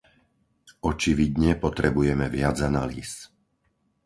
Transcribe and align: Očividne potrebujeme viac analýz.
Očividne 0.89 1.51
potrebujeme 1.65 2.25
viac 2.37 2.57
analýz. 2.69 3.11